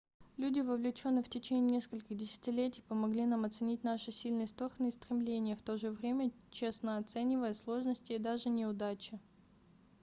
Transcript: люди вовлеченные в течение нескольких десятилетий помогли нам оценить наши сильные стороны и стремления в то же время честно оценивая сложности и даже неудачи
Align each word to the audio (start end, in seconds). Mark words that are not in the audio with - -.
люди 0.37 0.61
вовлеченные 0.61 1.21
в 1.21 1.29
течение 1.29 1.75
нескольких 1.77 2.17
десятилетий 2.17 2.81
помогли 2.81 3.27
нам 3.27 3.45
оценить 3.45 3.83
наши 3.83 4.11
сильные 4.11 4.47
стороны 4.47 4.87
и 4.87 4.91
стремления 4.91 5.55
в 5.55 5.61
то 5.61 5.77
же 5.77 5.91
время 5.91 6.31
честно 6.49 6.97
оценивая 6.97 7.53
сложности 7.53 8.13
и 8.13 8.17
даже 8.17 8.49
неудачи 8.49 9.19